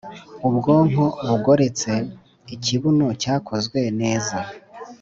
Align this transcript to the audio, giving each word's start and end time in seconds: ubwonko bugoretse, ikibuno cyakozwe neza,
ubwonko 0.47 1.03
bugoretse, 1.27 1.91
ikibuno 2.55 3.07
cyakozwe 3.21 3.79
neza, 3.99 4.37